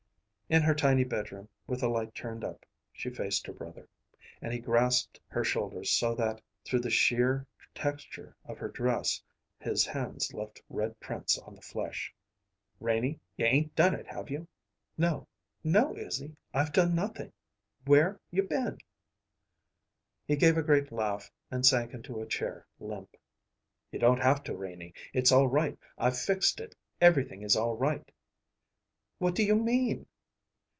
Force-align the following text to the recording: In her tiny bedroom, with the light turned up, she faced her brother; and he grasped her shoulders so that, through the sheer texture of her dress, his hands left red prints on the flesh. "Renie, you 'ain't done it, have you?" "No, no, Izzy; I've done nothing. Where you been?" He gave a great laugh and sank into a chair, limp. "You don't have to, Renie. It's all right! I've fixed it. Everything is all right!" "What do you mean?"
In 0.51 0.63
her 0.63 0.75
tiny 0.75 1.05
bedroom, 1.05 1.47
with 1.65 1.79
the 1.79 1.87
light 1.87 2.13
turned 2.13 2.43
up, 2.43 2.65
she 2.91 3.09
faced 3.09 3.47
her 3.47 3.53
brother; 3.53 3.87
and 4.41 4.51
he 4.51 4.59
grasped 4.59 5.17
her 5.29 5.45
shoulders 5.45 5.89
so 5.89 6.13
that, 6.15 6.41
through 6.65 6.81
the 6.81 6.89
sheer 6.89 7.47
texture 7.73 8.35
of 8.43 8.57
her 8.57 8.67
dress, 8.67 9.23
his 9.59 9.85
hands 9.85 10.33
left 10.33 10.61
red 10.69 10.99
prints 10.99 11.37
on 11.37 11.55
the 11.55 11.61
flesh. 11.61 12.13
"Renie, 12.81 13.17
you 13.37 13.45
'ain't 13.45 13.73
done 13.77 13.95
it, 13.95 14.05
have 14.07 14.29
you?" 14.29 14.45
"No, 14.97 15.25
no, 15.63 15.95
Izzy; 15.95 16.35
I've 16.53 16.73
done 16.73 16.93
nothing. 16.93 17.31
Where 17.85 18.19
you 18.29 18.43
been?" 18.43 18.77
He 20.25 20.35
gave 20.35 20.57
a 20.57 20.63
great 20.63 20.91
laugh 20.91 21.31
and 21.49 21.65
sank 21.65 21.93
into 21.93 22.19
a 22.21 22.27
chair, 22.27 22.67
limp. 22.77 23.15
"You 23.89 23.99
don't 23.99 24.19
have 24.19 24.43
to, 24.43 24.53
Renie. 24.57 24.93
It's 25.13 25.31
all 25.31 25.47
right! 25.47 25.79
I've 25.97 26.19
fixed 26.19 26.59
it. 26.59 26.75
Everything 26.99 27.41
is 27.41 27.55
all 27.55 27.77
right!" 27.77 28.11
"What 29.17 29.33
do 29.33 29.43
you 29.45 29.55
mean?" 29.55 30.07